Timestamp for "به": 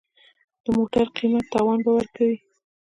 1.85-1.91